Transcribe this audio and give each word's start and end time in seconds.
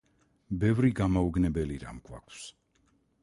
ბევრი 0.63 0.89
გამაოგნებელი 0.99 1.77
რამ 1.83 1.99
გვაქვს. 2.09 2.43